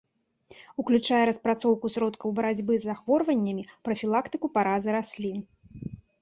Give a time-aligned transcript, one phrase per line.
[0.83, 5.37] Уключае распрацоўку сродкаў барацьбы з захворваннямі, прафілактыку паразы раслін.